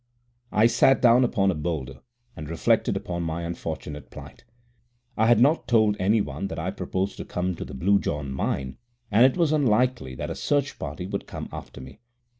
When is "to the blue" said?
7.53-7.99